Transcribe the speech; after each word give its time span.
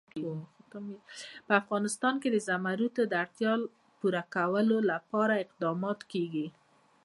په 1.45 1.51
افغانستان 1.61 2.13
کې 2.21 2.29
د 2.31 2.37
زمرد 2.47 2.95
د 3.11 3.13
اړتیاوو 3.23 3.71
پوره 3.99 4.23
کولو 4.35 4.77
لپاره 4.91 5.41
اقدامات 5.45 5.99
کېږي. 6.11 6.47